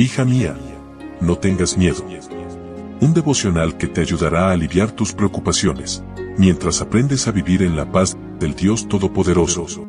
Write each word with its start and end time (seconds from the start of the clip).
Hija 0.00 0.24
mía, 0.24 0.56
no 1.20 1.38
tengas 1.38 1.76
miedo. 1.76 2.04
Un 3.00 3.14
devocional 3.14 3.76
que 3.76 3.88
te 3.88 4.00
ayudará 4.00 4.46
a 4.46 4.52
aliviar 4.52 4.92
tus 4.92 5.12
preocupaciones, 5.12 6.04
mientras 6.36 6.80
aprendes 6.80 7.26
a 7.26 7.32
vivir 7.32 7.64
en 7.64 7.74
la 7.74 7.90
paz 7.90 8.16
del 8.38 8.54
Dios 8.54 8.86
Todopoderoso. 8.86 9.88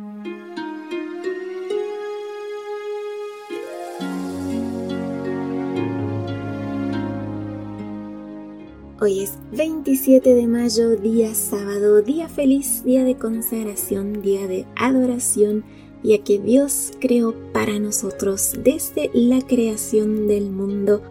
Hoy 9.00 9.20
es 9.22 9.38
27 9.52 10.34
de 10.34 10.48
mayo, 10.48 10.96
día 10.96 11.36
sábado, 11.36 12.02
día 12.02 12.28
feliz, 12.30 12.84
día 12.84 13.04
de 13.04 13.16
consagración, 13.16 14.24
día 14.24 14.48
de 14.48 14.66
adoración 14.76 15.64
ya 16.04 16.24
que 16.24 16.40
Dios 16.40 16.92
creó 17.00 17.36
para 17.52 17.80
nosotros 17.80 18.54
desde 18.64 19.10
la 19.14 19.42
creación 19.42 20.28
del 20.28 20.50
mundo. 20.50 21.02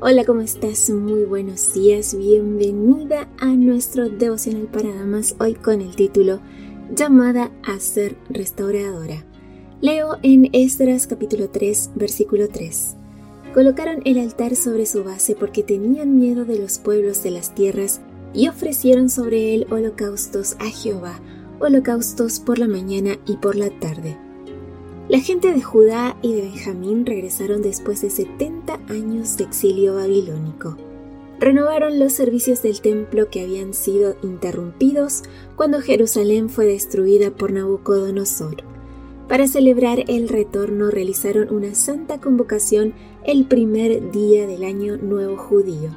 Hola, 0.00 0.24
¿cómo 0.24 0.40
estás? 0.40 0.88
Muy 0.88 1.24
buenos 1.24 1.74
días, 1.74 2.16
bienvenida 2.16 3.28
a 3.38 3.48
nuestro 3.48 4.08
devocional 4.08 4.66
para 4.68 4.94
damas, 4.94 5.36
hoy 5.38 5.54
con 5.54 5.82
el 5.82 5.94
título 5.94 6.40
Llamada 6.94 7.50
a 7.62 7.78
ser 7.78 8.16
restauradora. 8.30 9.24
Leo 9.82 10.18
en 10.22 10.48
Esdras 10.52 11.06
capítulo 11.06 11.50
3, 11.50 11.90
versículo 11.94 12.48
3. 12.48 12.96
Colocaron 13.52 14.00
el 14.04 14.18
altar 14.18 14.56
sobre 14.56 14.86
su 14.86 15.04
base 15.04 15.34
porque 15.34 15.62
tenían 15.62 16.16
miedo 16.18 16.44
de 16.44 16.58
los 16.58 16.78
pueblos 16.78 17.22
de 17.22 17.30
las 17.30 17.54
tierras 17.54 18.00
y 18.32 18.48
ofrecieron 18.48 19.10
sobre 19.10 19.54
él 19.54 19.66
holocaustos 19.70 20.56
a 20.60 20.66
Jehová, 20.66 21.20
holocaustos 21.58 22.40
por 22.40 22.58
la 22.58 22.68
mañana 22.68 23.18
y 23.26 23.36
por 23.36 23.56
la 23.56 23.70
tarde. 23.80 24.16
La 25.10 25.18
gente 25.18 25.52
de 25.52 25.60
Judá 25.60 26.16
y 26.22 26.34
de 26.34 26.42
Benjamín 26.42 27.04
regresaron 27.04 27.62
después 27.62 28.00
de 28.00 28.10
70 28.10 28.78
años 28.88 29.36
de 29.36 29.42
exilio 29.42 29.96
babilónico. 29.96 30.76
Renovaron 31.40 31.98
los 31.98 32.12
servicios 32.12 32.62
del 32.62 32.80
templo 32.80 33.28
que 33.28 33.40
habían 33.42 33.74
sido 33.74 34.14
interrumpidos 34.22 35.24
cuando 35.56 35.80
Jerusalén 35.80 36.48
fue 36.48 36.66
destruida 36.66 37.32
por 37.32 37.50
Nabucodonosor. 37.50 38.58
Para 39.26 39.48
celebrar 39.48 40.04
el 40.06 40.28
retorno 40.28 40.92
realizaron 40.92 41.52
una 41.52 41.74
santa 41.74 42.20
convocación 42.20 42.94
el 43.24 43.46
primer 43.46 44.12
día 44.12 44.46
del 44.46 44.62
año 44.62 44.96
nuevo 44.96 45.36
judío. 45.36 45.90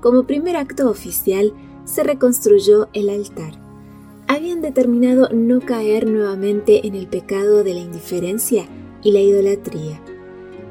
Como 0.00 0.24
primer 0.24 0.56
acto 0.56 0.88
oficial, 0.88 1.52
se 1.84 2.02
reconstruyó 2.02 2.88
el 2.94 3.10
altar 3.10 3.67
habían 4.28 4.60
determinado 4.60 5.30
no 5.32 5.60
caer 5.60 6.06
nuevamente 6.06 6.86
en 6.86 6.94
el 6.94 7.08
pecado 7.08 7.64
de 7.64 7.74
la 7.74 7.80
indiferencia 7.80 8.66
y 9.02 9.12
la 9.12 9.20
idolatría. 9.20 10.00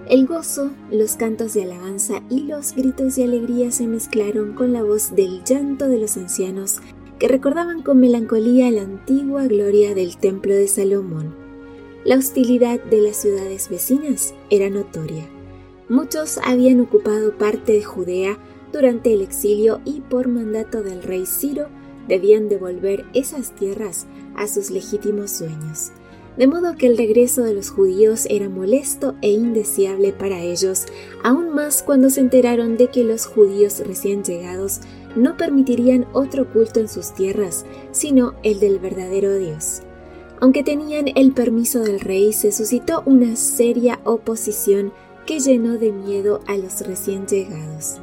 El 0.08 0.26
gozo, 0.28 0.72
los 0.92 1.18
cantos 1.18 1.54
de 1.54 1.64
alabanza 1.64 2.22
y 2.30 2.44
los 2.44 2.74
gritos 2.74 3.16
de 3.16 3.24
alegría 3.26 3.72
se 3.72 3.88
mezclaron 3.88 4.54
con 4.54 4.72
la 4.72 4.84
voz 4.84 5.16
del 5.16 5.44
llanto 5.44 5.90
de 5.90 5.98
los 5.98 6.16
ancianos 6.16 6.78
que 7.20 7.28
recordaban 7.28 7.82
con 7.82 8.00
melancolía 8.00 8.70
la 8.72 8.84
antigua 8.84 9.48
gloria 9.48 9.96
del 9.96 10.18
templo 10.18 10.54
de 10.54 10.68
Salomón. 10.68 11.36
La 12.06 12.16
hostilidad 12.16 12.82
de 12.84 13.02
las 13.02 13.18
ciudades 13.18 13.70
vecinas 13.70 14.36
era 14.52 14.70
notoria. 14.70 15.28
Muchos 15.90 16.40
habían 16.44 16.80
ocupado 16.80 17.36
parte 17.38 17.74
de 17.74 17.84
Judea 17.84 18.38
durante 18.72 19.14
el 19.14 19.22
exilio 19.22 19.82
y 19.84 20.02
por 20.02 20.28
mandato 20.28 20.84
del 20.84 21.02
rey 21.02 21.26
Ciro 21.26 21.68
debían 22.08 22.50
devolver 22.50 23.06
esas 23.14 23.52
tierras 23.52 24.08
a 24.36 24.48
sus 24.48 24.70
legítimos 24.70 25.40
dueños. 25.40 25.92
De 26.38 26.46
modo 26.46 26.76
que 26.76 26.86
el 26.86 26.98
regreso 26.98 27.42
de 27.42 27.56
los 27.56 27.72
judíos 27.72 28.28
era 28.30 28.48
molesto 28.48 29.16
e 29.22 29.32
indeseable 29.32 30.14
para 30.14 30.40
ellos, 30.42 30.86
aún 31.24 31.50
más 31.50 31.82
cuando 31.82 32.12
se 32.12 32.20
enteraron 32.20 32.78
de 32.78 32.90
que 32.90 33.04
los 33.04 33.26
judíos 33.26 33.80
recién 33.80 34.24
llegados 34.24 34.82
no 35.16 35.36
permitirían 35.36 36.06
otro 36.14 36.52
culto 36.54 36.80
en 36.80 36.90
sus 36.90 37.14
tierras, 37.16 37.66
sino 37.92 38.36
el 38.44 38.60
del 38.60 38.78
verdadero 38.78 39.36
Dios. 39.36 39.82
Aunque 40.40 40.64
tenían 40.64 41.08
el 41.16 41.32
permiso 41.32 41.80
del 41.80 42.00
rey, 42.00 42.32
se 42.34 42.52
suscitó 42.52 43.02
una 43.08 43.36
seria 43.36 44.00
oposición 44.04 44.94
que 45.26 45.40
llenó 45.40 45.80
de 45.80 45.92
miedo 45.92 46.42
a 46.46 46.56
los 46.56 46.82
recién 46.82 47.26
llegados. 47.26 47.98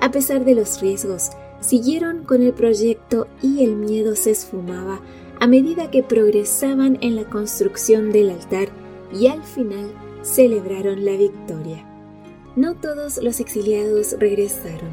A 0.00 0.10
pesar 0.10 0.44
de 0.44 0.56
los 0.56 0.80
riesgos, 0.80 1.30
siguieron 1.60 2.24
con 2.24 2.42
el 2.42 2.52
proyecto 2.52 3.26
y 3.42 3.64
el 3.64 3.76
miedo 3.76 4.14
se 4.16 4.30
esfumaba 4.30 5.00
a 5.40 5.46
medida 5.46 5.90
que 5.90 6.02
progresaban 6.02 6.98
en 7.00 7.16
la 7.16 7.24
construcción 7.24 8.10
del 8.10 8.30
altar 8.30 8.68
y 9.12 9.28
al 9.28 9.42
final 9.44 9.92
celebraron 10.22 11.04
la 11.04 11.12
victoria. 11.12 11.84
No 12.56 12.74
todos 12.74 13.18
los 13.22 13.38
exiliados 13.40 14.16
regresaron. 14.18 14.90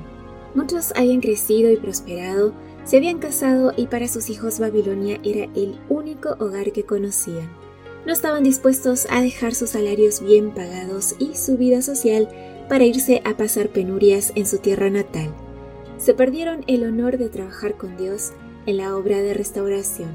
Muchos 0.53 0.93
habían 0.95 1.19
crecido 1.19 1.71
y 1.71 1.77
prosperado, 1.77 2.53
se 2.83 2.97
habían 2.97 3.17
casado 3.17 3.73
y 3.75 3.87
para 3.87 4.07
sus 4.07 4.29
hijos 4.29 4.59
Babilonia 4.59 5.19
era 5.23 5.45
el 5.55 5.79
único 5.89 6.35
hogar 6.39 6.71
que 6.71 6.83
conocían. 6.83 7.49
No 8.05 8.13
estaban 8.13 8.43
dispuestos 8.43 9.07
a 9.09 9.21
dejar 9.21 9.55
sus 9.55 9.71
salarios 9.71 10.21
bien 10.21 10.53
pagados 10.53 11.15
y 11.17 11.33
su 11.35 11.57
vida 11.57 11.81
social 11.81 12.29
para 12.69 12.85
irse 12.85 13.21
a 13.25 13.35
pasar 13.35 13.69
penurias 13.69 14.31
en 14.35 14.45
su 14.45 14.59
tierra 14.59 14.91
natal 14.91 15.33
se 15.97 16.13
perdieron 16.13 16.63
el 16.67 16.83
honor 16.83 17.17
de 17.17 17.29
trabajar 17.29 17.75
con 17.75 17.97
Dios 17.97 18.33
en 18.66 18.78
la 18.78 18.95
obra 18.95 19.22
de 19.22 19.33
restauración. 19.33 20.09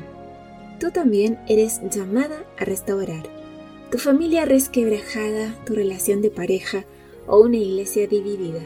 Tú 0.78 0.90
también 0.90 1.38
eres 1.48 1.80
llamada 1.90 2.44
a 2.58 2.64
restaurar. 2.64 3.22
Tu 3.90 3.98
familia 3.98 4.44
resquebrajada, 4.44 5.54
tu 5.64 5.74
relación 5.74 6.22
de 6.22 6.30
pareja 6.30 6.84
o 7.26 7.40
una 7.40 7.56
iglesia 7.56 8.06
dividida. 8.06 8.60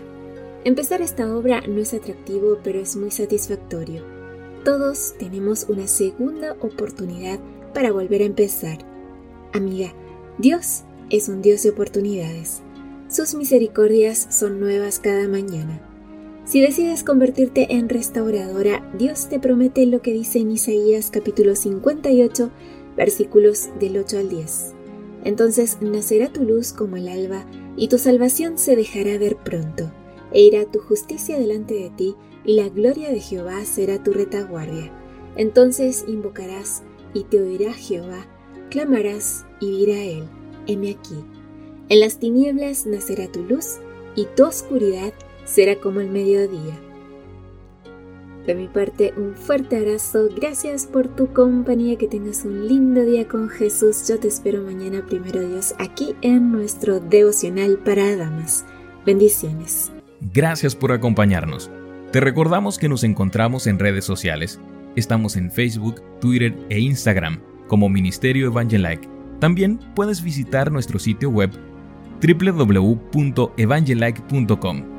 Empezar 0.65 1.03
esta 1.03 1.37
obra 1.37 1.63
no 1.67 1.81
es 1.81 1.93
atractivo, 1.93 2.59
pero 2.63 2.81
es 2.81 2.97
muy 2.97 3.11
satisfactorio. 3.11 4.03
Todos 4.65 5.15
tenemos 5.19 5.67
una 5.69 5.89
segunda 5.89 6.57
oportunidad 6.61 7.39
para 7.75 7.93
volver 7.93 8.23
a 8.23 8.27
empezar. 8.27 8.79
Amiga, 9.53 9.93
Dios 10.39 10.85
es 11.11 11.29
un 11.29 11.43
Dios 11.43 11.63
de 11.63 11.71
oportunidades. 11.71 12.63
Sus 13.09 13.35
misericordias 13.35 14.27
son 14.31 14.61
nuevas 14.61 14.99
cada 14.99 15.29
mañana. 15.29 15.94
Si 16.47 16.61
decides 16.61 17.05
convertirte 17.05 17.75
en 17.75 17.89
restauradora, 17.89 18.87
Dios 18.99 19.29
te 19.31 19.41
promete 19.41 19.87
lo 19.87 20.03
que 20.03 20.13
dice 20.13 20.41
en 20.41 20.51
Isaías 20.51 21.11
capítulo 21.11 21.57
58, 21.57 22.51
versículos 22.97 23.71
del 23.81 23.97
8 23.97 24.19
al 24.19 24.29
10. 24.29 24.75
Entonces 25.25 25.79
nacerá 25.81 26.31
tu 26.31 26.45
luz 26.45 26.75
como 26.75 26.99
el 26.99 27.09
alba, 27.09 27.47
y 27.79 27.89
tu 27.89 27.97
salvación 27.97 28.59
se 28.59 28.77
dejará 28.77 29.17
ver 29.17 29.37
pronto, 29.37 29.91
e 30.33 30.43
irá 30.43 30.67
tu 30.67 30.81
justicia 30.81 31.39
delante 31.39 31.75
de 31.75 31.89
ti, 31.89 32.15
y 32.45 32.57
la 32.57 32.69
gloria 32.69 33.11
de 33.11 33.21
Jehová 33.21 33.65
será 33.65 34.03
tu 34.03 34.13
retaguardia. 34.13 34.93
Entonces 35.37 36.05
invocarás, 36.07 36.83
y 37.15 37.25
te 37.25 37.41
oirá 37.41 37.73
Jehová, 37.73 38.27
clamarás, 38.69 39.47
y 39.61 39.79
dirá 39.79 40.03
él, 40.03 40.25
heme 40.67 40.91
aquí. 40.91 41.17
En 41.89 42.01
las 42.01 42.19
tinieblas 42.19 42.85
nacerá 42.85 43.33
tu 43.33 43.43
luz, 43.45 43.79
y 44.15 44.27
tu 44.37 44.45
oscuridad 44.45 45.15
será 45.45 45.77
como 45.77 46.01
el 46.01 46.11
mediodía. 46.11 46.81
De 48.47 48.55
mi 48.55 48.69
parte, 48.69 49.13
un 49.17 49.35
fuerte 49.35 49.77
abrazo. 49.77 50.29
Gracias 50.37 50.87
por 50.87 51.09
tu 51.09 51.33
compañía. 51.33 51.97
Que 51.97 52.07
tengas 52.09 52.45
un 52.45 52.69
lindo 52.69 53.03
día 53.05 53.27
con 53.27 53.49
Jesús. 53.49 54.07
Yo 54.07 54.21
te 54.21 54.29
espero 54.29 54.63
mañana, 54.63 55.05
primero 55.07 55.41
Dios, 55.41 55.75
aquí 55.79 56.15
en 56.21 56.53
nuestro 56.53 57.01
devocional 57.01 57.79
para 57.79 58.15
damas. 58.17 58.67
Bendiciones. 59.07 59.91
Gracias 60.33 60.77
por 60.77 60.93
acompañarnos. 60.93 61.71
Te 62.13 62.21
recordamos 62.21 62.79
que 62.79 62.89
nos 62.89 63.03
encontramos 63.03 63.67
en 63.67 63.79
redes 63.79 64.05
sociales. 64.05 64.61
Estamos 64.95 65.37
en 65.37 65.51
Facebook, 65.51 66.03
Twitter 66.21 66.55
e 66.69 66.81
Instagram 66.81 67.41
como 67.67 67.89
Ministerio 67.89 68.49
Evangelike. 68.49 69.09
También 69.41 69.81
puedes 69.95 70.23
visitar 70.23 70.71
nuestro 70.71 70.99
sitio 70.99 71.31
web 71.31 71.51
www.evangelike.com 72.23 74.94